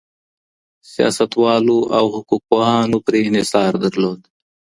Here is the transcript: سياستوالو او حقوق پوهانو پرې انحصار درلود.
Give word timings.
سياستوالو 0.91 1.79
او 1.97 2.05
حقوق 2.15 2.41
پوهانو 2.49 2.97
پرې 3.05 3.19
انحصار 3.27 3.71
درلود. 3.83 4.19